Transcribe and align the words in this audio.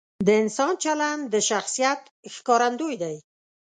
د 0.25 0.27
انسان 0.41 0.73
چلند 0.83 1.23
د 1.33 1.35
شخصیت 1.49 1.99
ښکارندوی 2.33 2.95
دی. 3.01 3.15